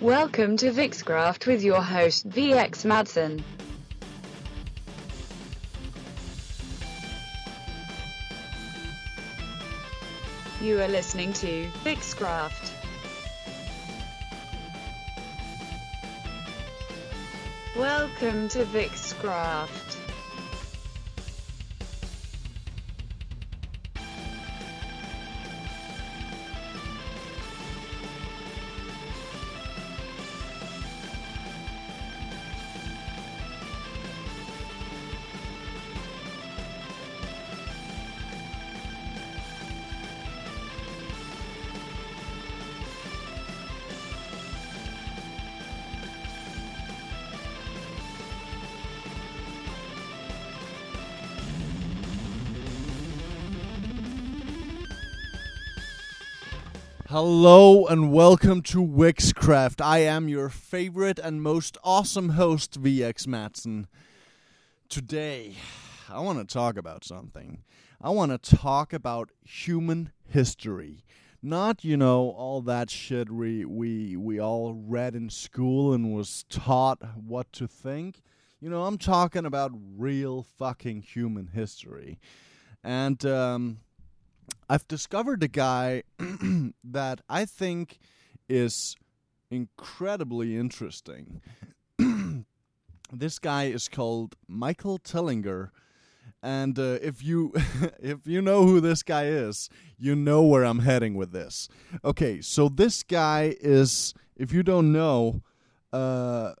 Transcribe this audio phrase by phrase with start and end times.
[0.00, 3.42] Welcome to Vixcraft with your host VX Madsen.
[10.62, 12.70] You are listening to Vixcraft.
[17.76, 19.89] Welcome to Vixcraft.
[57.10, 59.84] Hello and welcome to Vixcraft.
[59.84, 63.86] I am your favorite and most awesome host, VX Madsen.
[64.88, 65.56] Today,
[66.08, 67.64] I want to talk about something.
[68.00, 71.02] I want to talk about human history.
[71.42, 76.44] Not, you know, all that shit we, we we all read in school and was
[76.48, 78.22] taught what to think.
[78.60, 82.20] You know, I'm talking about real fucking human history.
[82.84, 83.78] And um
[84.70, 86.04] I've discovered a guy
[86.84, 87.98] that I think
[88.48, 88.94] is
[89.50, 91.40] incredibly interesting.
[93.12, 95.70] this guy is called Michael Tellinger,
[96.40, 97.52] and uh, if you
[98.00, 101.68] if you know who this guy is, you know where I'm heading with this.
[102.04, 105.42] Okay, so this guy is, if you don't know,
[105.92, 106.52] uh,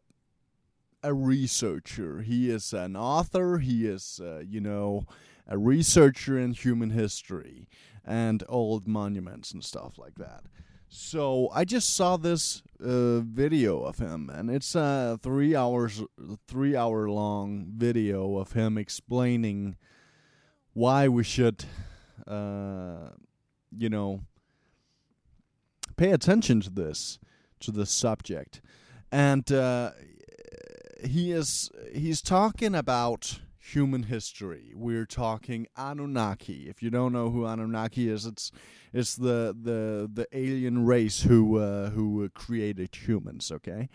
[1.04, 2.22] a researcher.
[2.22, 3.58] He is an author.
[3.58, 5.06] He is, uh, you know,
[5.46, 7.68] a researcher in human history
[8.10, 10.42] and old monuments and stuff like that.
[10.88, 16.02] So I just saw this uh, video of him, and it's a three hours,
[16.48, 19.76] three hour long video of him explaining
[20.72, 21.64] why we should,
[22.26, 23.10] uh,
[23.70, 24.22] you know,
[25.96, 27.20] pay attention to this,
[27.60, 28.60] to this subject,
[29.12, 29.92] and uh,
[31.04, 33.38] he is he's talking about
[33.74, 34.72] human history.
[34.74, 36.68] We're talking Anunnaki.
[36.68, 38.50] If you don't know who Anunnaki is, it's
[38.92, 43.50] it's the the the alien race who uh, who created humans.
[43.50, 43.88] Okay,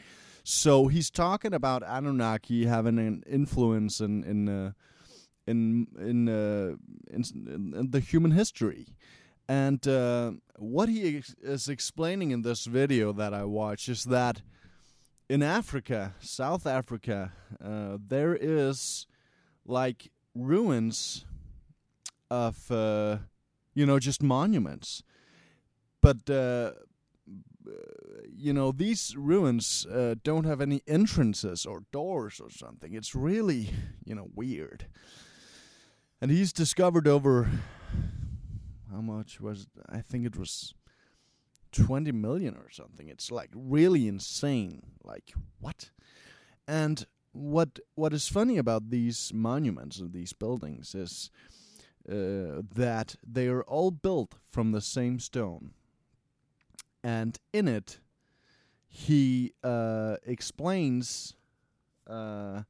[0.44, 4.72] so he's talking about Anunnaki having an influence in in uh,
[5.48, 6.76] in in, uh,
[7.12, 7.24] in,
[7.76, 8.88] in the human history.
[9.48, 14.42] And uh, what he ex- is explaining in this video that I watched is that
[15.30, 17.32] in Africa, South Africa,
[17.64, 19.06] uh, there is
[19.66, 21.26] like ruins
[22.30, 23.18] of uh,
[23.74, 25.04] you know just monuments.
[26.02, 26.72] But uh,
[28.30, 32.94] you know these ruins uh, don't have any entrances or doors or something.
[32.94, 33.70] It's really
[34.04, 34.88] you know weird.
[36.22, 37.50] And he's discovered over
[38.92, 39.84] how much was it?
[39.90, 40.74] i think it was
[41.76, 43.10] 20 million or something.
[43.10, 44.82] It's like really insane.
[45.04, 45.92] Like what?
[46.68, 51.30] And what what is funny about these monuments and these buildings is
[52.10, 55.72] uh, that they are all built from the same stone,
[57.04, 58.00] and in it,
[58.88, 61.36] he uh, explains
[62.08, 62.62] uh,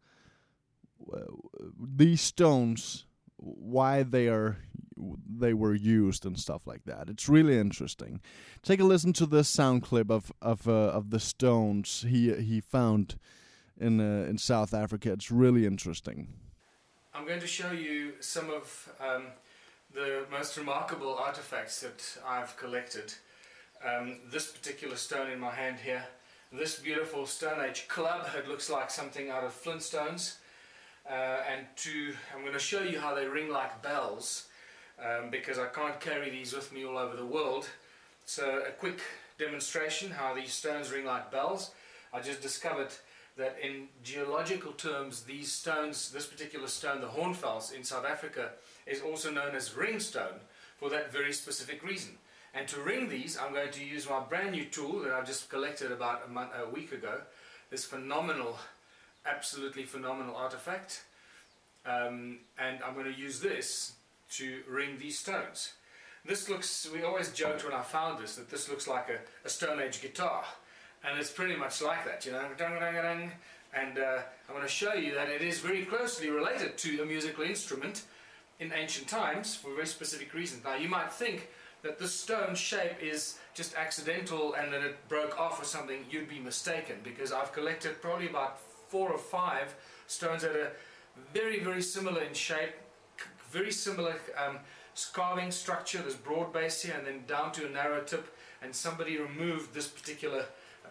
[1.79, 3.05] these stones
[3.37, 4.57] why they are
[4.97, 7.09] they were used and stuff like that.
[7.09, 8.21] It's really interesting.
[8.63, 12.61] Take a listen to this sound clip of of uh, of the stones he he
[12.61, 13.17] found
[13.79, 15.11] in uh, in South Africa.
[15.11, 16.27] It's really interesting.
[17.13, 19.27] I'm going to show you some of um,
[19.93, 23.13] the most remarkable artifacts that I've collected.
[23.85, 26.03] Um, this particular stone in my hand here,
[26.51, 30.35] this beautiful Stone Age club, it looks like something out of Flintstones.
[31.09, 34.47] Uh, and to, I'm going to show you how they ring like bells
[34.99, 37.69] um, because I can't carry these with me all over the world.
[38.25, 39.01] So a quick
[39.37, 41.71] demonstration how these stones ring like bells.
[42.11, 42.89] I just discovered
[43.37, 48.51] that in geological terms, these stones, this particular stone, the Hornfels in South Africa,
[48.85, 50.39] is also known as ringstone
[50.77, 52.13] for that very specific reason.
[52.53, 55.49] And to ring these, I'm going to use my brand new tool that I just
[55.49, 57.21] collected about a, month, a week ago.
[57.69, 58.57] This phenomenal,
[59.25, 61.03] absolutely phenomenal artifact.
[61.85, 63.93] Um, and I'm going to use this
[64.31, 65.73] to ring these stones.
[66.23, 69.49] This looks, we always joked when I found this that this looks like a, a
[69.49, 70.45] Stone Age guitar
[71.07, 72.45] and it's pretty much like that, you know.
[73.73, 77.05] And uh, I'm going to show you that it is very closely related to a
[77.05, 78.03] musical instrument
[78.59, 80.63] in ancient times for very specific reasons.
[80.63, 81.49] Now, you might think
[81.83, 86.27] that the stone shape is just accidental and that it broke off or something, you'd
[86.27, 89.75] be mistaken because I've collected probably about four or five
[90.07, 90.71] stones that are
[91.33, 92.73] very, very similar in shape,
[93.51, 94.57] very similar um,
[95.13, 95.99] carving structure.
[95.99, 99.87] There's broad base here and then down to a narrow tip, and somebody removed this
[99.87, 100.45] particular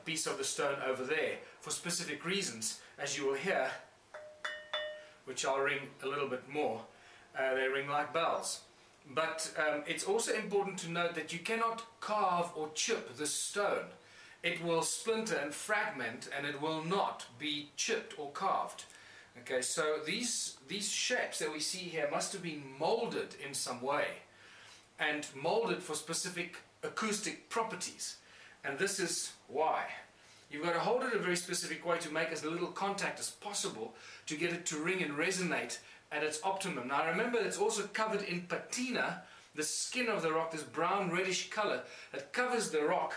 [0.04, 3.70] piece of the stone over there for specific reasons, as you will hear,
[5.24, 6.82] which I'll ring a little bit more.
[7.38, 8.60] Uh, they ring like bells.
[9.12, 13.86] But um, it's also important to note that you cannot carve or chip the stone.
[14.42, 18.84] It will splinter and fragment and it will not be chipped or carved.
[19.40, 23.82] Okay, so these, these shapes that we see here must have been molded in some
[23.82, 24.06] way
[24.98, 28.16] and molded for specific acoustic properties.
[28.64, 29.84] And this is why.
[30.50, 33.30] You've got to hold it a very specific way to make as little contact as
[33.30, 33.94] possible
[34.26, 35.78] to get it to ring and resonate
[36.12, 36.88] at its optimum.
[36.88, 39.22] Now remember it's also covered in patina,
[39.54, 41.82] the skin of the rock, this brown reddish color
[42.12, 43.14] that covers the rock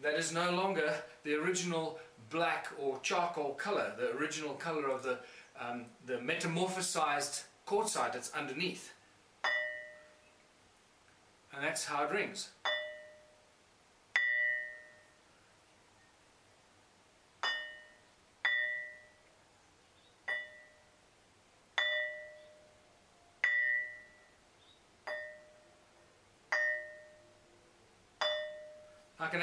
[0.00, 0.94] that is no longer
[1.24, 1.98] the original
[2.30, 5.18] black or charcoal color, the original color of the,
[5.60, 8.92] um, the metamorphosized quartzite that's underneath.
[11.54, 12.50] And that's how it rings.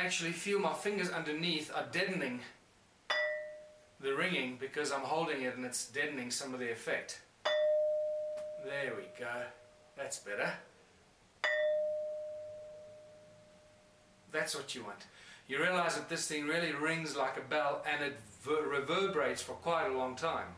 [0.06, 2.40] Actually feel my fingers underneath are deadening
[4.00, 7.22] the ringing because I'm holding it and it's deadening some of the effect.
[8.64, 9.42] There we go.
[9.98, 10.54] That's better.
[14.32, 15.08] That's what you want.
[15.48, 19.88] You realize that this thing really rings like a bell and it reverberates for quite
[19.88, 20.50] a long time.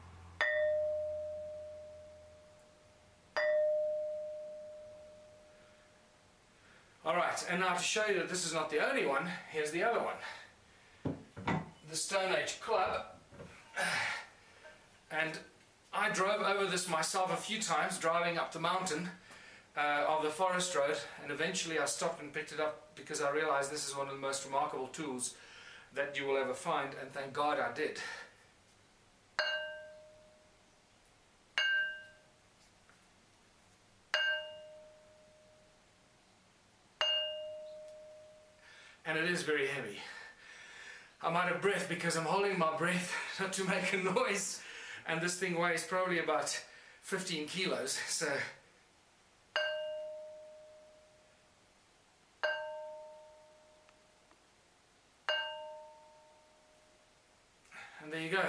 [7.38, 9.84] Alright, and now to show you that this is not the only one, here's the
[9.84, 11.16] other one.
[11.90, 13.06] The Stone Age Club.
[15.12, 15.38] And
[15.94, 19.10] I drove over this myself a few times, driving up the mountain
[19.78, 23.30] uh, of the forest road, and eventually I stopped and picked it up because I
[23.30, 25.36] realized this is one of the most remarkable tools
[25.94, 28.00] that you will ever find, and thank God I did.
[39.08, 39.98] And it is very heavy.
[41.24, 44.62] I'm out of breath because I'm holding my breath not to make a noise,
[45.08, 46.62] and this thing weighs probably about
[47.02, 48.28] 15 kilos, so.
[58.04, 58.44] And there you go.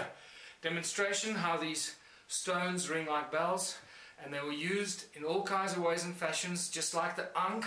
[0.60, 1.94] Demonstration how these
[2.26, 3.78] stones ring like bells,
[4.22, 7.64] and they were used in all kinds of ways and fashions, just like the ankh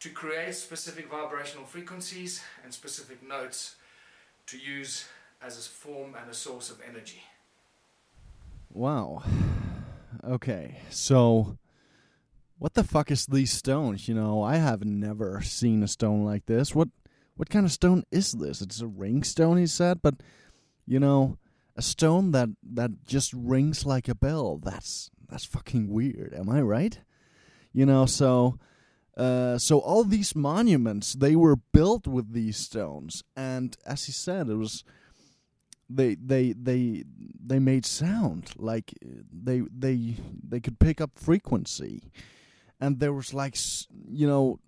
[0.00, 3.76] to create specific vibrational frequencies and specific notes
[4.46, 5.06] to use
[5.42, 7.22] as a form and a source of energy.
[8.72, 9.22] Wow.
[10.24, 11.58] Okay, so
[12.58, 14.08] what the fuck is these stones?
[14.08, 16.74] You know, I have never seen a stone like this.
[16.74, 16.88] What
[17.36, 18.60] what kind of stone is this?
[18.60, 20.14] It's a ring stone, he said, but
[20.86, 21.38] you know,
[21.76, 24.58] a stone that that just rings like a bell.
[24.58, 26.34] That's that's fucking weird.
[26.34, 26.98] Am I right?
[27.72, 28.58] You know, so
[29.18, 34.48] uh, so all these monuments they were built with these stones, and as he said,
[34.48, 34.84] it was
[35.90, 37.02] they they they
[37.44, 40.16] they made sound like they they
[40.48, 42.12] they could pick up frequency,
[42.80, 43.56] and there was like
[44.08, 44.60] you know.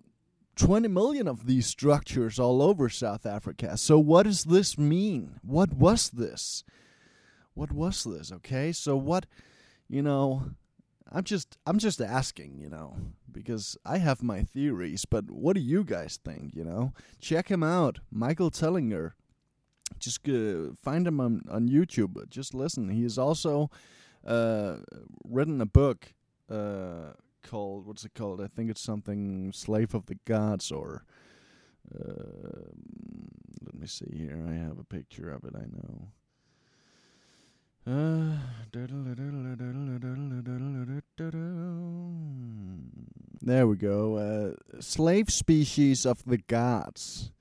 [0.57, 3.77] 20 million of these structures all over South Africa.
[3.77, 5.39] So, what does this mean?
[5.41, 6.63] What was this?
[7.53, 8.31] What was this?
[8.33, 9.25] Okay, so what,
[9.87, 10.51] you know,
[11.11, 12.95] I'm just I'm just asking, you know,
[13.31, 16.93] because I have my theories, but what do you guys think, you know?
[17.19, 19.13] Check him out, Michael Tellinger.
[19.99, 22.29] Just uh, find him on on YouTube.
[22.29, 22.89] Just listen.
[22.89, 23.69] He has also
[24.25, 24.77] uh,
[25.25, 26.13] written a book
[26.49, 27.13] uh,
[27.43, 28.41] called what's it called?
[28.41, 31.03] I think it's something Slave of the Gods or
[31.93, 32.69] uh,
[33.65, 34.45] let me see here.
[34.47, 35.53] I have a picture of it.
[35.55, 36.07] I know.
[43.41, 44.17] There we go.
[44.17, 47.31] Uh, slave species of the gods.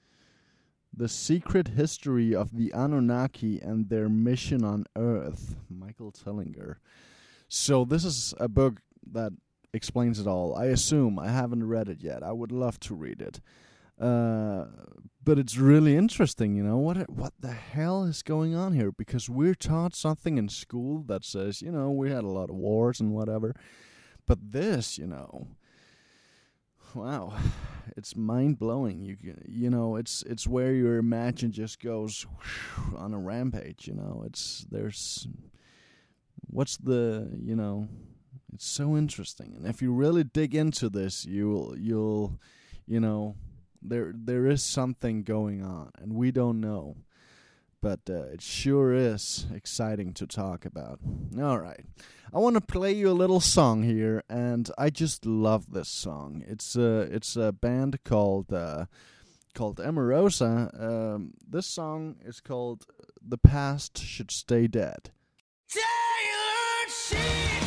[0.97, 5.57] The secret history of the Anunnaki and their mission on Earth.
[5.69, 6.77] Michael Tellinger.
[7.49, 8.81] So this is a book
[9.13, 9.33] that
[9.75, 10.55] explains it all.
[10.55, 12.23] I assume I haven't read it yet.
[12.23, 13.41] I would love to read it.
[14.01, 14.65] Uh,
[15.23, 18.91] but it's really interesting, you know what what the hell is going on here?
[18.91, 22.57] Because we're taught something in school that says, you know, we had a lot of
[22.57, 23.55] wars and whatever,
[24.27, 25.49] but this, you know,
[26.95, 27.35] wow,
[27.97, 29.01] it's mind blowing.
[29.01, 29.17] You
[29.47, 32.27] you know, it's it's where your imagination just goes
[32.97, 33.87] on a rampage.
[33.87, 35.29] You know, it's there's
[36.47, 37.89] what's the you know,
[38.53, 39.55] it's so interesting.
[39.57, 42.41] And if you really dig into this, you'll you'll
[42.87, 43.37] you know
[43.83, 46.97] there there is something going on, and we don't know.
[47.83, 51.01] But uh, it sure is exciting to talk about.
[51.41, 51.85] All right.
[52.33, 56.45] I want to play you a little song here, and I just love this song.
[56.47, 58.85] It's a it's a band called uh,
[59.55, 60.79] called Emarosa.
[60.79, 62.85] Um, this song is called
[63.27, 65.11] "The Past Should Stay Dead."
[67.11, 67.60] Mm,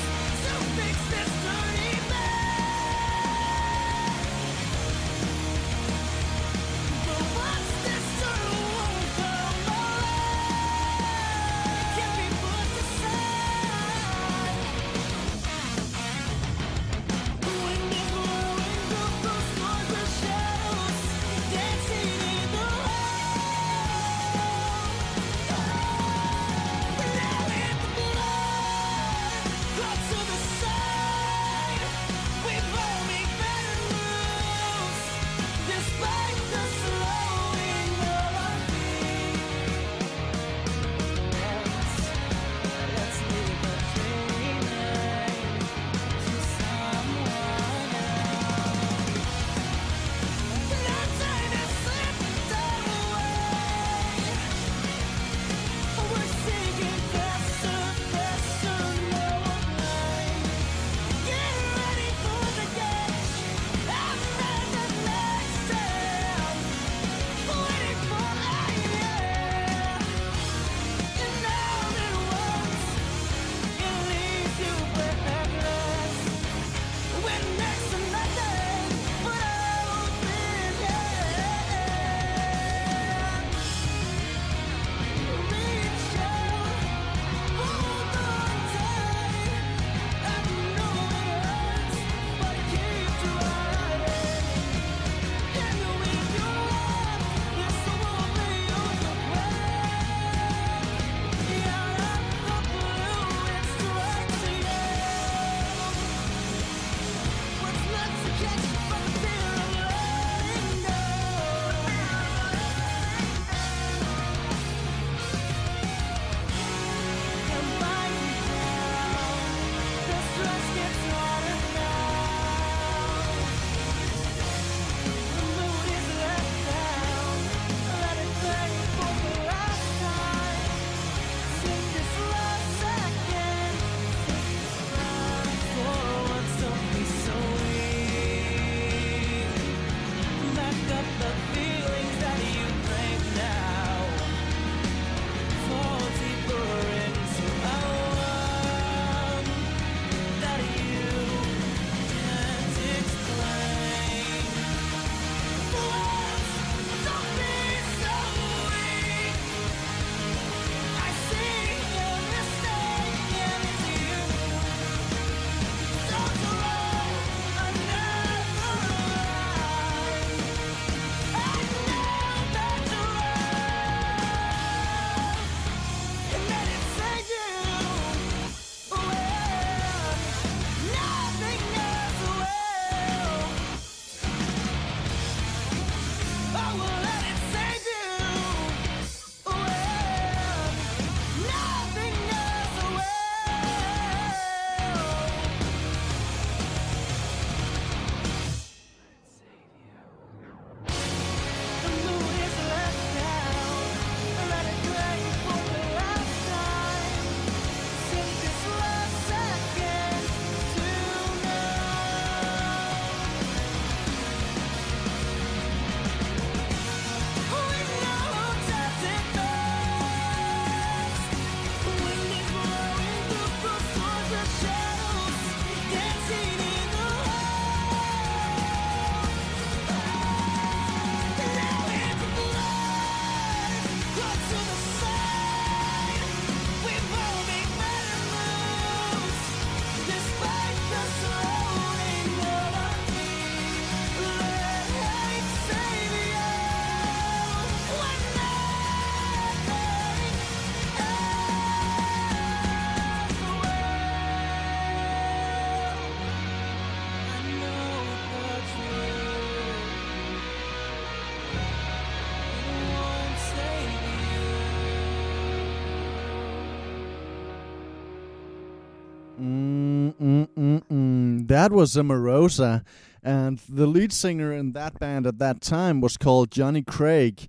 [271.53, 272.83] That was Emarosa,
[273.21, 277.45] and the lead singer in that band at that time was called Johnny Craig.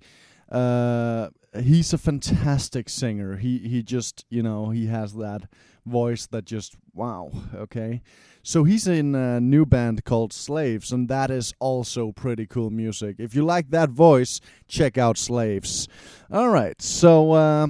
[0.47, 3.37] Uh, he's a fantastic singer.
[3.37, 5.49] He he just you know he has that
[5.87, 7.31] voice that just wow.
[7.55, 8.03] Okay,
[8.43, 13.15] so he's in a new band called Slaves, and that is also pretty cool music.
[13.17, 15.87] If you like that voice, check out Slaves.
[16.31, 17.67] All right, so uh,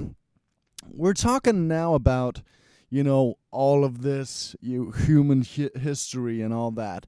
[0.86, 2.42] we're talking now about
[2.90, 7.06] you know all of this you human hi- history and all that.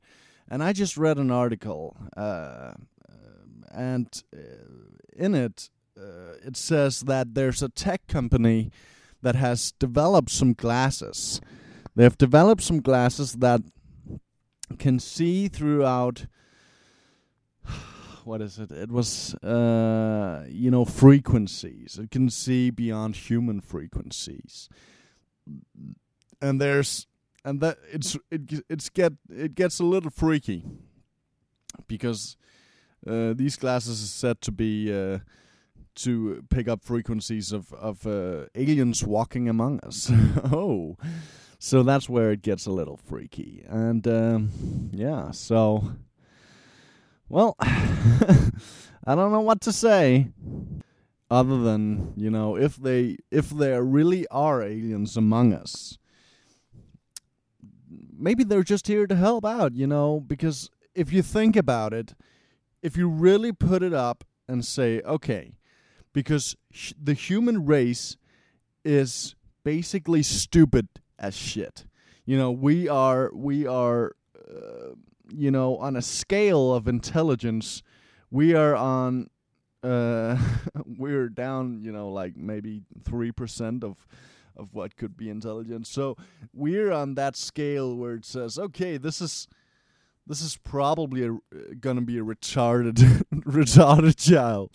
[0.50, 2.73] And i just read an article uh,
[3.70, 4.38] and uh,
[5.16, 8.70] in it uh, it says that there's a tech company
[9.20, 11.40] that has developed some glasses.
[11.97, 13.62] They have developed some glasses that
[14.78, 16.26] can see throughout
[18.25, 18.70] what is it?
[18.70, 21.99] It was uh, you know frequencies.
[22.00, 24.68] It can see beyond human frequencies
[26.40, 27.07] and there's
[27.45, 30.64] and that it's it it's get it gets a little freaky
[31.87, 32.37] because
[33.07, 35.18] uh, these glasses are said to be uh,
[35.95, 40.11] to pick up frequencies of of uh, aliens walking among us.
[40.52, 40.97] oh,
[41.59, 45.92] so that's where it gets a little freaky, and um, yeah, so
[47.28, 50.28] well, I don't know what to say
[51.30, 55.99] other than you know if they if there really are aliens among us
[58.19, 62.15] maybe they're just here to help out you know because if you think about it
[62.83, 65.53] if you really put it up and say okay
[66.13, 68.17] because sh- the human race
[68.85, 69.35] is
[69.65, 71.87] basically stupid as shit.
[72.25, 74.95] You know we are we are uh,
[75.33, 77.83] you know on a scale of intelligence
[78.31, 79.31] we are on
[79.83, 80.37] uh,
[80.85, 84.07] we're down, you know, like maybe three percent of
[84.59, 85.88] of what could be intelligence.
[85.88, 86.17] So
[86.53, 89.49] we're on that scale where it says, okay, this is
[90.26, 91.30] this is probably
[91.80, 92.97] gonna be a retarded
[93.35, 94.71] retarded child.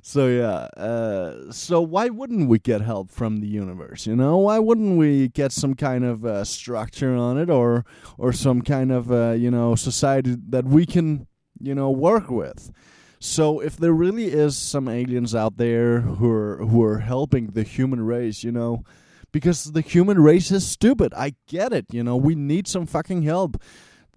[0.00, 4.06] so yeah, uh, so why wouldn't we get help from the universe?
[4.06, 7.84] You know, why wouldn't we get some kind of uh, structure on it, or
[8.16, 11.26] or some kind of uh, you know society that we can
[11.60, 12.70] you know work with?
[13.18, 17.64] So if there really is some aliens out there who are who are helping the
[17.64, 18.84] human race, you know,
[19.32, 21.12] because the human race is stupid.
[21.14, 22.16] I get it, you know.
[22.16, 23.60] We need some fucking help.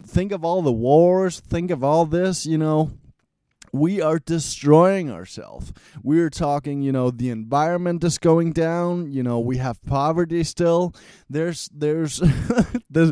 [0.02, 2.92] Think of all the wars, think of all this, you know.
[3.72, 5.72] We are destroying ourselves.
[6.02, 10.96] We're talking, you know, the environment is going down, you know, we have poverty still.
[11.30, 12.20] There's there's,
[12.90, 13.12] there's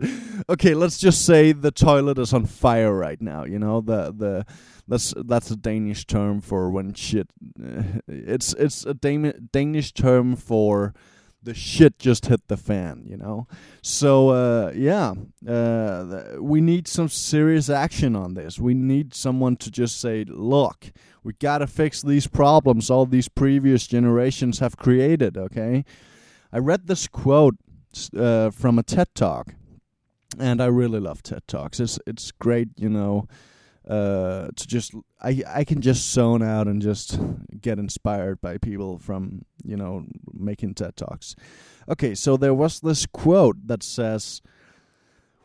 [0.50, 4.46] okay, let's just say the toilet is on fire right now, you know, the the
[4.88, 7.28] that's that's a Danish term for when shit.
[8.08, 10.94] It's it's a Dan- Danish term for
[11.48, 13.48] the shit just hit the fan, you know.
[13.82, 15.14] So uh, yeah,
[15.48, 18.60] uh, we need some serious action on this.
[18.60, 20.92] We need someone to just say, "Look,
[21.24, 25.86] we got to fix these problems all these previous generations have created." Okay,
[26.52, 27.56] I read this quote
[28.16, 29.56] uh, from a TED talk,
[30.38, 31.80] and I really love TED talks.
[31.80, 33.26] It's it's great, you know
[33.88, 37.20] uh, to just I I can just zone out and just
[37.62, 41.36] get inspired by people from you know making TED talks.
[41.90, 44.42] Okay, so there was this quote that says,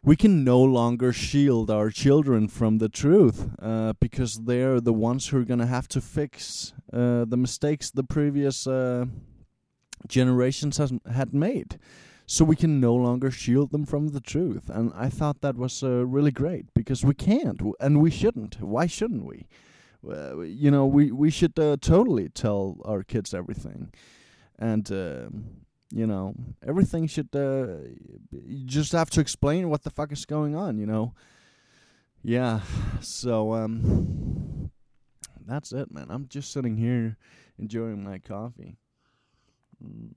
[0.02, 5.28] "We can no longer shield our children from the truth uh, because they're the ones
[5.28, 9.07] who are gonna have to fix uh, the mistakes the previous uh,
[10.09, 11.78] generations has, had made."
[12.33, 14.71] So we can no longer shield them from the truth.
[14.71, 18.59] And I thought that was uh, really great because we can't and we shouldn't.
[18.59, 19.49] Why shouldn't we?
[20.03, 23.92] Uh, you know, we we should uh, totally tell our kids everything,
[24.59, 25.29] and uh,
[25.90, 26.35] you know,
[26.66, 27.29] everything should.
[27.37, 27.92] Uh,
[28.31, 30.79] you just have to explain what the fuck is going on.
[30.79, 31.14] You know.
[32.23, 32.61] Yeah.
[33.03, 34.71] So um,
[35.47, 36.07] that's it, man.
[36.09, 37.18] I'm just sitting here
[37.59, 38.79] enjoying my coffee.
[39.85, 40.14] Mm.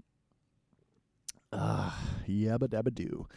[1.57, 3.27] Ah, yabba dabba doo.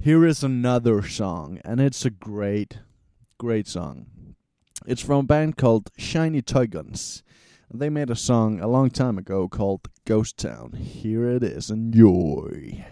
[0.00, 2.78] Here is another song, and it's a great,
[3.38, 4.06] great song.
[4.86, 7.22] It's from a band called Shiny Toy Guns.
[7.72, 10.72] They made a song a long time ago called Ghost Town.
[10.72, 11.70] Here it is.
[11.70, 12.84] Enjoy.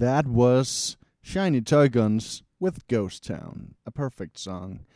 [0.00, 3.74] That was Shiny Toy Guns with Ghost Town.
[3.84, 4.86] A perfect song.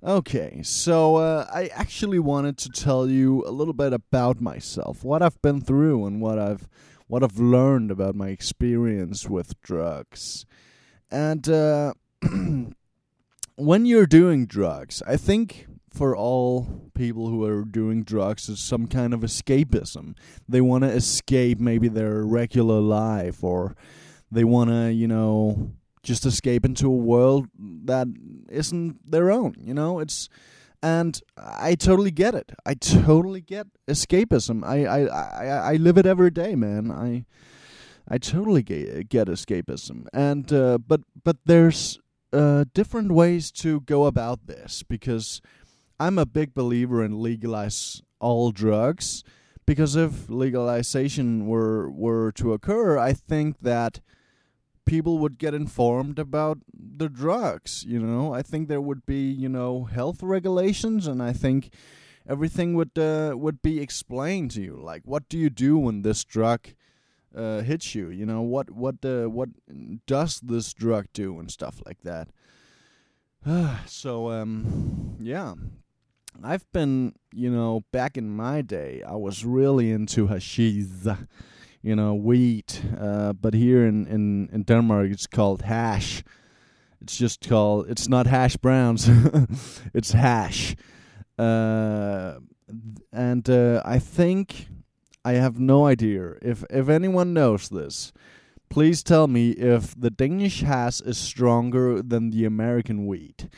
[0.00, 5.22] Okay, so uh, I actually wanted to tell you a little bit about myself, what
[5.22, 6.68] I've been through, and what I've
[7.08, 10.46] what I've learned about my experience with drugs.
[11.10, 11.94] And uh,
[13.56, 18.86] when you're doing drugs, I think for all people who are doing drugs is some
[18.86, 20.14] kind of escapism.
[20.48, 23.74] They want to escape maybe their regular life or
[24.30, 28.08] they want to, you know, just escape into a world that
[28.50, 29.98] isn't their own, you know?
[29.98, 30.28] It's
[30.82, 32.52] and I totally get it.
[32.64, 34.64] I totally get escapism.
[34.64, 36.90] I I I, I live it every day, man.
[36.90, 37.24] I
[38.08, 40.06] I totally get, escapism.
[40.12, 41.98] And uh, but but there's
[42.32, 45.40] uh, different ways to go about this because
[46.00, 49.24] I'm a big believer in legalize all drugs
[49.66, 54.00] because if legalization were were to occur, I think that
[54.88, 58.32] people would get informed about the drugs, you know.
[58.32, 61.74] I think there would be, you know, health regulations and I think
[62.26, 66.24] everything would uh, would be explained to you like what do you do when this
[66.24, 66.68] drug
[67.36, 68.40] uh, hits you, you know?
[68.40, 69.50] What what uh, what
[70.06, 72.28] does this drug do and stuff like that.
[73.86, 75.54] so um yeah,
[76.42, 80.84] I've been, you know, back in my day, I was really into hashish,
[81.82, 82.82] you know, wheat.
[82.98, 86.22] Uh, but here in, in, in Denmark, it's called hash.
[87.00, 89.08] It's just called, it's not hash browns,
[89.94, 90.74] it's hash.
[91.38, 92.38] Uh,
[93.12, 94.66] and uh, I think,
[95.24, 96.34] I have no idea.
[96.42, 98.12] If, if anyone knows this,
[98.68, 103.48] please tell me if the Danish hash is stronger than the American wheat.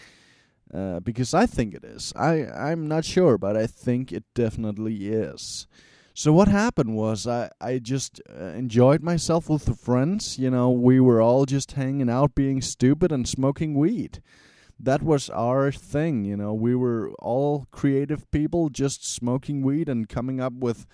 [0.72, 2.12] Uh, because I think it is.
[2.14, 5.66] I I'm not sure, but I think it definitely is.
[6.20, 10.38] So what happened was I I just uh, enjoyed myself with the friends.
[10.38, 14.20] You know, we were all just hanging out, being stupid and smoking weed.
[14.78, 16.26] That was our thing.
[16.26, 20.85] You know, we were all creative people, just smoking weed and coming up with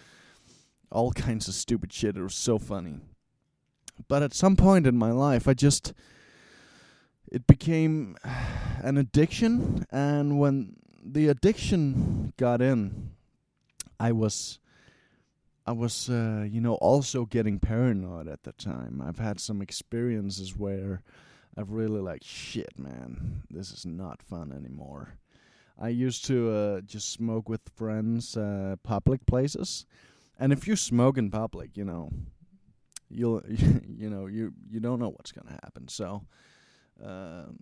[0.93, 2.17] all kinds of stupid shit.
[2.17, 3.01] It was so funny.
[4.07, 5.93] But at some point in my life, I just
[7.33, 8.17] it became
[8.81, 13.11] an addiction and when the addiction got in
[13.99, 14.59] i was
[15.67, 19.03] i was uh, you know also getting paranoid at the time.
[19.07, 21.03] I've had some experiences where
[21.57, 25.19] i've really like shit man this is not fun anymore.
[25.79, 29.85] I used to uh, just smoke with friends uh, public places.
[30.39, 32.11] And if you smoke in public you know
[33.09, 35.89] you'll you know you you don't know what's to happen.
[35.89, 36.23] So
[37.03, 37.59] um,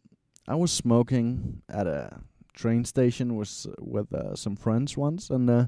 [0.47, 2.21] I was smoking at a
[2.55, 5.67] train station with with uh, some friends once, and uh,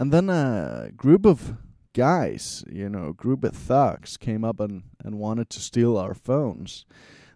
[0.00, 1.58] and then a group of
[1.92, 6.86] guys, you know, group of thugs came up and and wanted to steal our phones.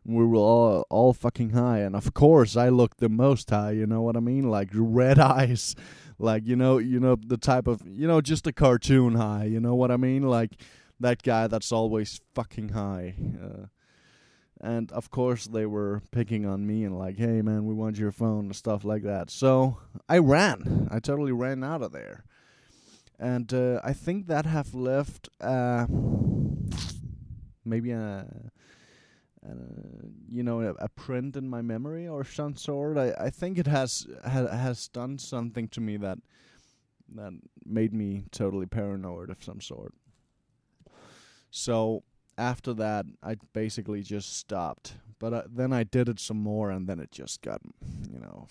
[0.03, 3.73] We were all all fucking high, and of course I looked the most high.
[3.73, 4.51] You know what I mean?
[4.51, 5.77] Like red eyes,
[6.19, 9.45] like you know, you know the type of you know just a cartoon high.
[9.45, 10.23] You know what I mean?
[10.23, 10.53] Like
[11.01, 13.15] that guy that's always fucking high.
[13.43, 13.67] Uh,
[14.63, 18.13] and of course they were picking on me and like hey man we want your
[18.13, 19.77] phone and stuff like that so
[20.09, 22.25] i ran i totally ran out of there
[23.19, 25.87] and uh, i think that have left uh,
[27.65, 28.27] maybe a,
[29.43, 29.55] a
[30.31, 33.67] you know a, a, print in my memory or some sort i i think it
[33.67, 36.19] has ha, has done something to me that
[37.15, 37.33] that
[37.65, 39.95] made me totally paranoid of some sort
[41.51, 42.03] so
[42.37, 44.95] after that, I basically just stopped.
[45.19, 47.61] But uh, then I did it some more, and then it just got,
[48.11, 48.49] you know,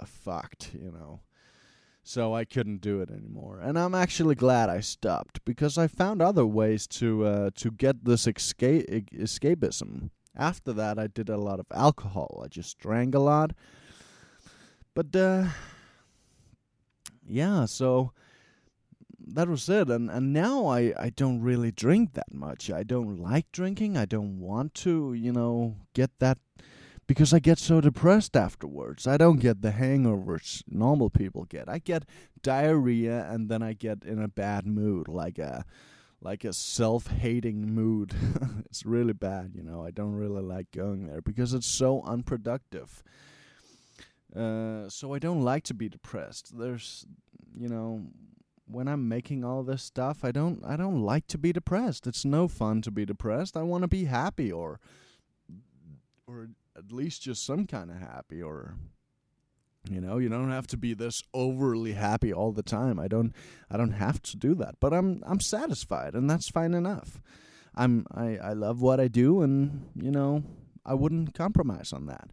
[0.00, 1.20] f- fucked, you know.
[2.10, 6.20] So I couldn't do it anymore, and I'm actually glad I stopped because I found
[6.20, 10.10] other ways to uh, to get this escapism.
[10.34, 12.42] After that, I did a lot of alcohol.
[12.44, 13.52] I just drank a lot,
[14.92, 15.44] but uh,
[17.24, 17.66] yeah.
[17.66, 18.12] So
[19.24, 23.18] that was it and and now i i don't really drink that much i don't
[23.18, 26.38] like drinking i don't want to you know get that
[27.10, 29.04] because i get so depressed afterwards.
[29.04, 31.68] I don't get the hangovers normal people get.
[31.68, 32.04] I get
[32.40, 35.64] diarrhea and then i get in a bad mood like a
[36.20, 38.14] like a self-hating mood.
[38.66, 39.84] It's really bad you know.
[39.84, 43.02] I don't really like going there because it's so unproductive.
[44.42, 46.56] Uh, so i don't like to be depressed.
[46.56, 47.06] There's
[47.58, 48.06] you know
[48.68, 52.06] when I'm making all this stuff, I don't I don't like to be depressed.
[52.06, 53.56] It's no fun to be depressed.
[53.56, 54.78] I want to be happy or
[56.28, 58.74] or at least just some kind of happy or
[59.88, 62.98] you know, you don't have to be this overly happy all the time.
[62.98, 63.34] I don't
[63.70, 64.74] I don't have to do that.
[64.80, 67.20] But I'm I'm satisfied and that's fine enough.
[67.74, 70.42] I'm I I love what I do and, you know,
[70.84, 72.30] I wouldn't compromise on that.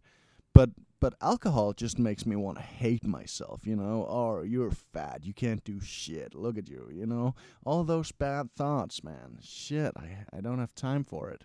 [0.54, 4.04] But but alcohol just makes me want to hate myself, you know.
[4.04, 6.34] Or oh, you're fat, you can't do shit.
[6.34, 7.36] Look at you, you know.
[7.66, 9.38] All those bad thoughts, man.
[9.42, 11.44] Shit, I I don't have time for it.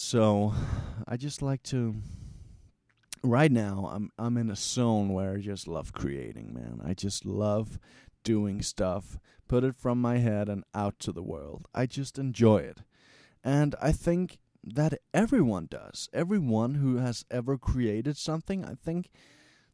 [0.00, 0.54] So,
[1.08, 1.96] I just like to
[3.24, 6.80] right now I'm I'm in a zone where I just love creating, man.
[6.86, 7.80] I just love
[8.22, 11.66] doing stuff, put it from my head and out to the world.
[11.74, 12.82] I just enjoy it.
[13.42, 16.08] And I think that everyone does.
[16.12, 19.10] Everyone who has ever created something, I think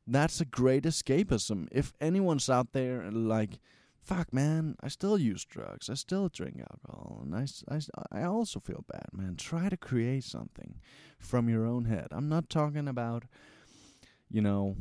[0.06, 1.68] that's a great escapism.
[1.70, 3.60] If anyone's out there like,
[4.04, 8.60] fuck, man, I still use drugs, I still drink alcohol, and I, I, I also
[8.60, 9.36] feel bad, man.
[9.36, 10.76] Try to create something
[11.18, 12.08] from your own head.
[12.10, 13.24] I'm not talking about,
[14.30, 14.76] you know,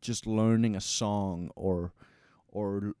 [0.00, 1.92] just learning a song or
[2.50, 2.94] or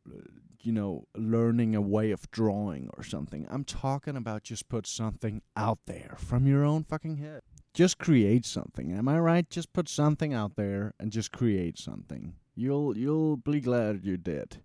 [0.60, 3.46] you know, learning a way of drawing or something.
[3.48, 7.42] I'm talking about just put something out there from your own fucking head.
[7.74, 8.92] Just create something.
[8.92, 9.48] Am I right?
[9.48, 12.34] Just put something out there and just create something.
[12.54, 14.62] You'll you'll be glad you did.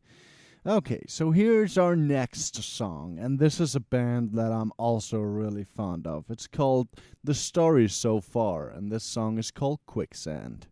[0.65, 5.65] Okay, so here's our next song, and this is a band that I'm also really
[5.65, 6.23] fond of.
[6.29, 6.87] It's called
[7.21, 10.67] The Story So Far, and this song is called Quicksand.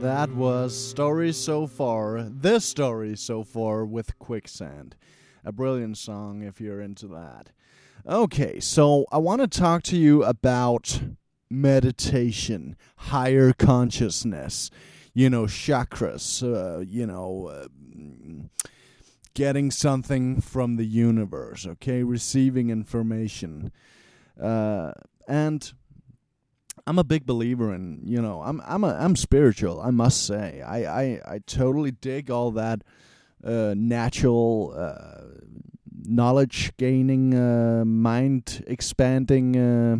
[0.00, 4.94] That was Story So Far, this story so far with Quicksand.
[5.44, 7.50] A brilliant song if you're into that.
[8.06, 11.00] Okay, so I want to talk to you about
[11.50, 14.70] meditation, higher consciousness,
[15.12, 17.66] you know, chakras, uh, you know, uh,
[19.34, 23.72] getting something from the universe, okay, receiving information.
[24.40, 24.92] Uh,
[25.26, 25.72] and
[26.86, 30.60] I'm a big believer in you know I'm I'm a I'm spiritual I must say
[30.62, 32.82] I I, I totally dig all that
[33.42, 35.24] uh, natural uh,
[36.06, 39.96] knowledge gaining uh, mind expanding uh,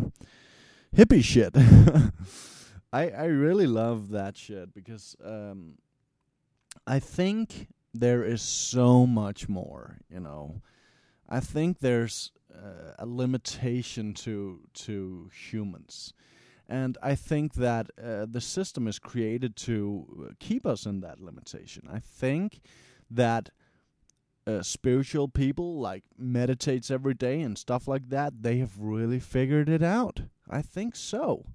[0.95, 1.55] hippie shit
[2.93, 5.77] I I really love that shit because um,
[6.87, 10.61] I think there is so much more, you know.
[11.27, 16.13] I think there's uh, a limitation to to humans.
[16.67, 21.87] And I think that uh, the system is created to keep us in that limitation.
[21.91, 22.61] I think
[23.09, 23.49] that
[24.47, 29.69] uh, spiritual people like meditates every day and stuff like that, they have really figured
[29.69, 30.21] it out.
[30.49, 31.45] I think so.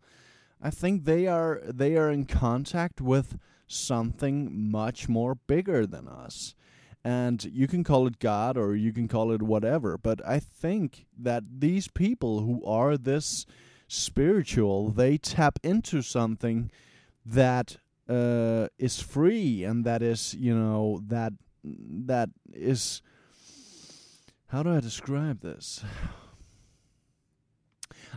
[0.63, 6.55] I think they are they are in contact with something much more bigger than us.
[7.03, 11.07] And you can call it God or you can call it whatever, but I think
[11.17, 13.47] that these people who are this
[13.91, 16.71] spiritual, they tap into something
[17.27, 23.03] that uh, is free and that is, you know, that that is
[24.49, 25.85] how do I describe this?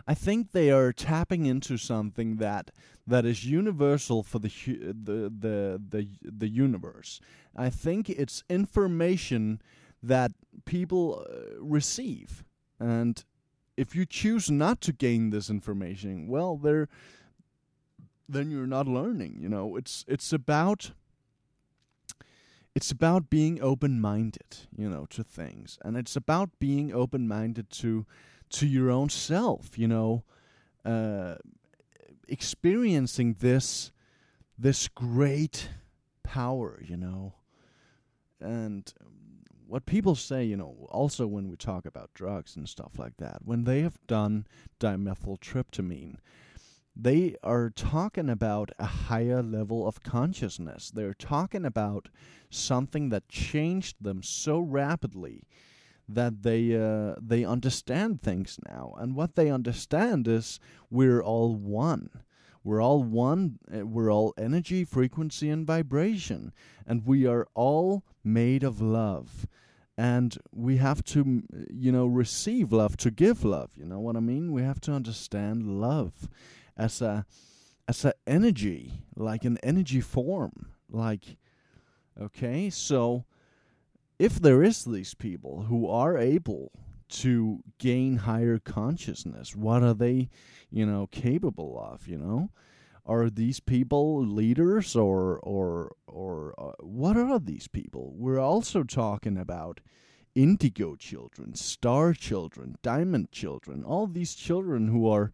[0.06, 2.70] I think they are tapping into something that
[3.06, 7.20] that is universal for the the the the the universe.
[7.56, 9.60] I think it's information
[10.02, 10.32] that
[10.64, 12.44] people uh, receive,
[12.78, 13.24] and
[13.76, 16.88] if you choose not to gain this information, well, there
[18.28, 19.38] then you're not learning.
[19.40, 20.92] You know, it's it's about
[22.74, 28.06] it's about being open-minded, you know, to things, and it's about being open-minded to
[28.50, 29.78] to your own self.
[29.78, 30.24] You know,
[30.84, 31.36] uh,
[32.28, 33.92] experiencing this
[34.58, 35.68] this great
[36.22, 36.80] power.
[36.84, 37.34] You know,
[38.40, 38.92] and
[39.74, 43.38] what people say, you know, also when we talk about drugs and stuff like that,
[43.44, 44.46] when they have done
[44.78, 46.14] dimethyltryptamine,
[46.94, 50.92] they are talking about a higher level of consciousness.
[50.94, 52.08] They're talking about
[52.50, 55.42] something that changed them so rapidly
[56.08, 62.10] that they uh, they understand things now, and what they understand is we're all one.
[62.62, 63.58] We're all one.
[63.76, 66.52] Uh, we're all energy, frequency, and vibration,
[66.86, 69.48] and we are all made of love.
[69.96, 73.70] And we have to, you know, receive love to give love.
[73.76, 74.52] You know what I mean?
[74.52, 76.28] We have to understand love
[76.76, 77.26] as a
[77.86, 80.70] as a energy, like an energy form.
[80.90, 81.36] Like,
[82.20, 83.24] okay, so
[84.18, 86.72] if there is these people who are able
[87.08, 90.28] to gain higher consciousness, what are they,
[90.70, 92.08] you know, capable of?
[92.08, 92.50] You know,
[93.06, 98.14] are these people leaders or or or uh, what are these people?
[98.16, 99.80] We're also talking about
[100.34, 105.30] indigo children, star children, diamond children, all these children who are,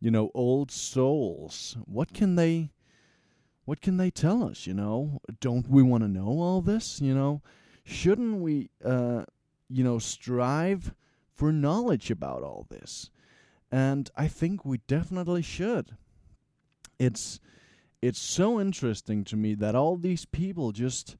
[0.00, 1.76] you know, old souls.
[1.84, 2.72] What can they
[3.64, 5.20] what can they tell us, you know?
[5.40, 7.42] Don't we want to know all this, you know?
[7.84, 9.24] Shouldn't we uh
[9.68, 10.94] you know, strive
[11.32, 13.10] for knowledge about all this?
[13.70, 15.96] And I think we definitely should
[17.04, 17.40] it's
[18.02, 21.16] it's so interesting to me that all these people just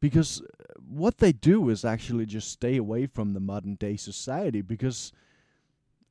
[0.00, 0.42] because
[0.88, 5.12] what they do is actually just stay away from the modern day society because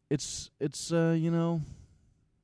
[0.09, 1.61] it's it's uh, you know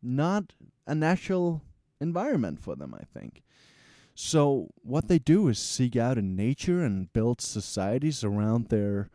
[0.01, 0.53] not
[0.87, 1.61] a natural
[1.99, 3.41] environment for them I think.
[4.15, 9.09] So what they do is seek out in nature and build societies around their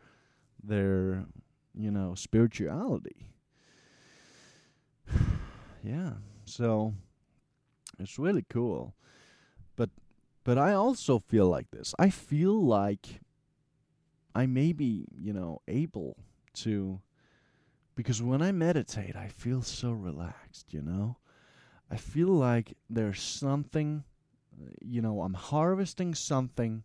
[0.63, 1.25] their
[1.73, 3.27] you know spirituality.
[5.81, 6.15] Yeah
[6.49, 6.93] so
[7.99, 8.95] it's really cool.
[9.75, 9.89] But
[10.43, 11.93] but I also feel like this.
[11.99, 13.21] I feel like
[14.33, 16.17] I may be, you know, able
[16.55, 17.01] to
[17.95, 21.17] because when I meditate, I feel so relaxed, you know?
[21.91, 24.03] I feel like there's something,
[24.53, 26.83] uh, you know, I'm harvesting something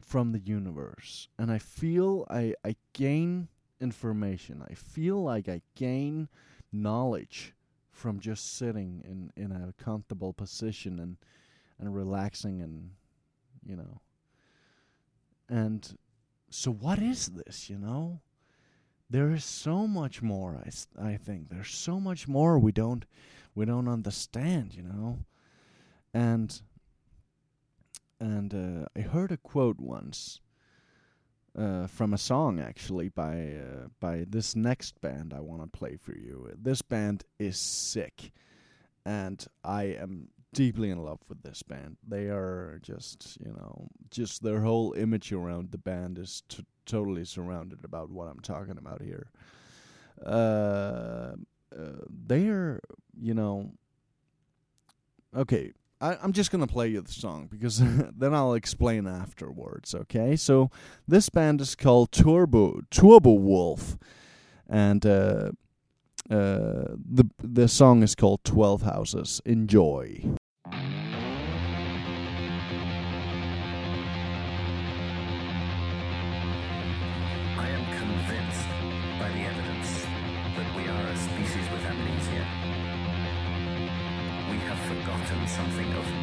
[0.00, 1.28] from the universe.
[1.38, 3.48] And I feel I, I gain
[3.78, 4.64] information.
[4.66, 6.28] I feel like I gain
[6.72, 7.52] knowledge
[7.98, 11.16] from just sitting in in a comfortable position and
[11.80, 12.90] and relaxing and
[13.66, 14.00] you know.
[15.48, 15.98] And
[16.48, 18.20] so what is this you know?
[19.10, 21.48] There is so much more I, I think.
[21.48, 23.04] There's so much more we don't
[23.54, 25.18] we don't understand you know?
[26.14, 26.60] And
[28.20, 30.40] and uh, I heard a quote once
[31.58, 35.96] uh, from a song actually by uh, by this next band I want to play
[35.96, 36.50] for you.
[36.56, 38.32] This band is sick,
[39.04, 41.96] and I am deeply in love with this band.
[42.06, 47.24] They are just you know just their whole image around the band is t- totally
[47.24, 49.30] surrounded about what I'm talking about here.
[50.24, 51.32] Uh,
[51.76, 52.80] uh, they are
[53.20, 53.72] you know
[55.36, 57.78] okay I, am just gonna play you the song because
[58.16, 59.94] then I'll explain afterwards.
[59.94, 60.70] Okay, so
[61.06, 63.98] this band is called Turbo Turbowolf,
[64.68, 65.50] and uh,
[66.30, 69.40] uh, the the song is called Twelve Houses.
[69.44, 70.37] Enjoy.
[85.78, 86.17] like over.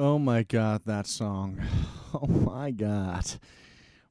[0.00, 1.60] Oh my God, that song.
[2.14, 3.26] Oh my God.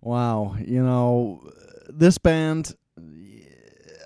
[0.02, 0.56] Wow.
[0.64, 1.50] You know,
[1.90, 2.76] this band,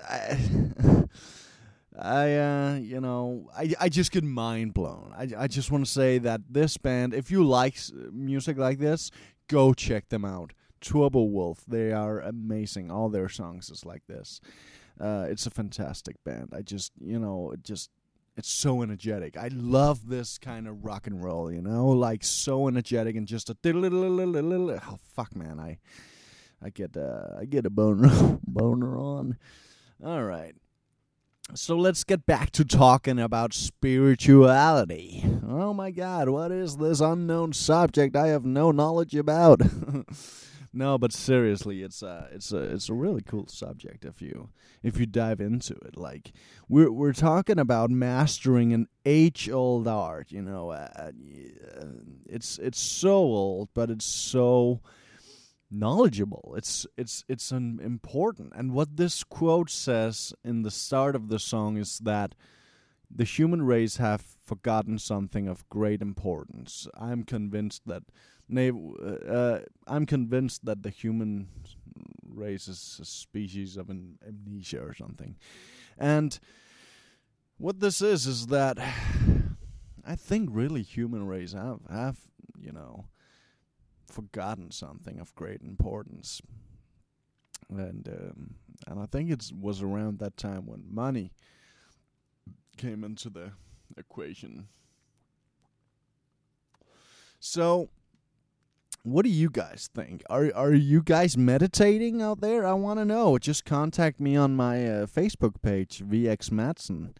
[0.08, 0.38] I,
[1.98, 5.12] I uh, you know, I, I just get mind blown.
[5.14, 7.76] I, I just want to say that this band, if you like
[8.10, 9.10] music like this,
[9.46, 10.54] go check them out.
[10.80, 12.90] Turbowolf, they are amazing.
[12.90, 14.40] All their songs is like this.
[14.98, 16.54] Uh, it's a fantastic band.
[16.54, 17.90] I just, you know, it just
[18.36, 19.36] it's so energetic.
[19.36, 23.50] I love this kind of rock and roll, you know, like so energetic and just
[23.50, 25.78] a oh fuck man, I
[26.62, 29.36] I get uh, I get a boner boner on.
[30.04, 30.54] All right.
[31.54, 35.24] So let's get back to talking about spirituality.
[35.46, 39.60] Oh my god, what is this unknown subject I have no knowledge about?
[40.72, 44.50] no, but seriously, it's a it's a it's a really cool subject if you
[44.82, 45.96] if you dive into it.
[45.96, 46.32] Like
[46.68, 50.32] we're we're talking about mastering an age old art.
[50.32, 51.12] You know, uh,
[52.26, 54.80] it's it's so old, but it's so
[55.70, 56.54] knowledgeable.
[56.56, 58.52] It's it's it's an important.
[58.56, 62.34] And what this quote says in the start of the song is that
[63.14, 66.88] the human race have forgotten something of great importance.
[66.98, 68.04] I'm convinced that
[68.58, 71.48] uh, I'm convinced that the human
[72.28, 75.36] race is a species of an amnesia or something.
[75.98, 76.38] And
[77.58, 78.78] what this is is that
[80.04, 82.18] I think really human race have have
[82.58, 83.06] you know
[84.06, 86.40] forgotten something of great importance.
[87.70, 88.54] And um,
[88.86, 91.32] and I think it was around that time when money
[92.76, 93.52] came into the
[93.96, 94.68] equation.
[97.38, 97.90] So,
[99.02, 100.22] what do you guys think?
[100.30, 102.66] Are are you guys meditating out there?
[102.66, 103.36] I want to know.
[103.38, 107.14] Just contact me on my uh, Facebook page, VX Madsen.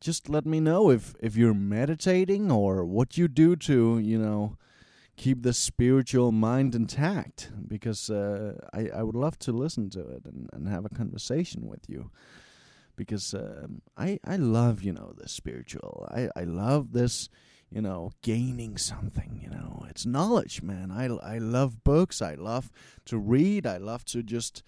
[0.00, 4.58] Just let me know if if you're meditating or what you do to you know
[5.16, 10.26] keep the spiritual mind intact because uh, I, I would love to listen to it
[10.26, 12.10] and, and have a conversation with you
[12.96, 17.30] because um, I I love you know the spiritual I, I love this
[17.70, 19.84] you know gaining something you know.
[19.88, 20.90] It's knowledge man.
[20.90, 22.20] I, I love books.
[22.20, 22.70] I love
[23.06, 23.66] to read.
[23.66, 24.62] I love to just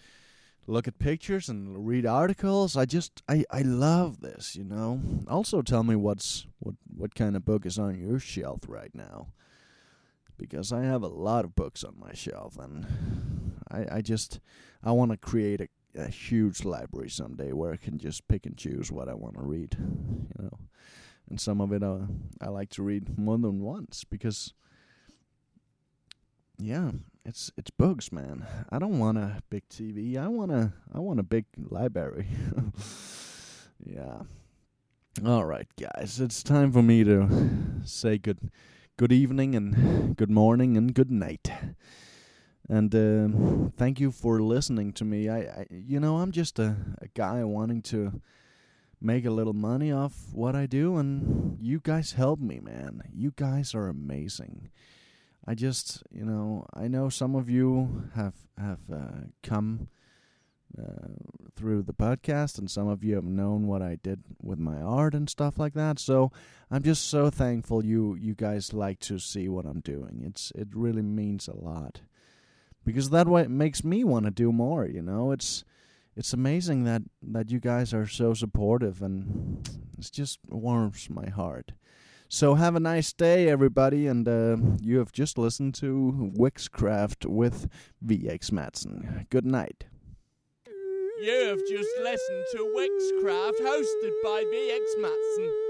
[0.67, 2.77] look at pictures and read articles.
[2.77, 5.01] I just I, I love this you know.
[5.29, 9.29] Also tell me what's what what kind of book is on your shelf right now.
[10.37, 12.87] Because I have a lot of books on my shelf, and
[13.69, 14.39] I, I just
[14.85, 18.57] I want to create a, a huge library someday where I can just pick and
[18.57, 20.59] choose what I want to read, you know.
[21.29, 21.99] And some of it uh,
[22.41, 24.55] I like to read more than once because,
[26.59, 26.93] yeah,
[27.25, 28.47] it's it's books, man.
[28.71, 30.17] I don't want a big TV.
[30.17, 32.29] I want a I want a big library.
[33.85, 34.23] yeah.
[35.27, 37.29] All right, guys, it's time for me to
[37.85, 38.51] say good
[38.97, 41.51] good evening and good morning and good night.
[42.69, 45.29] And uh, thank you for listening to me.
[45.29, 48.21] I, I you know, I'm just a, a guy wanting to
[49.01, 53.03] make a little money off what I do, and you guys help me, man.
[53.13, 54.71] You guys are amazing.
[55.47, 59.89] I just, you know, I know some of you have have uh, come
[60.79, 61.15] uh,
[61.57, 65.15] through the podcast, and some of you have known what I did with my art
[65.15, 65.99] and stuff like that.
[65.99, 66.31] So
[66.71, 70.23] I'm just so thankful you you guys like to see what I'm doing.
[70.27, 72.01] It's it really means a lot
[72.85, 74.87] because that way it makes me want to do more.
[74.87, 75.65] You know, it's
[76.19, 79.67] it's amazing that that you guys are so supportive, and
[79.97, 81.73] it just warms my heart.
[82.29, 87.69] So have a nice day, everybody, and uh, you have just listened to Vixcraft with
[88.05, 89.31] VX Madsen.
[89.31, 89.85] Good night.
[91.21, 95.68] You've just listened to Vixcraft hosted by VX Madsen.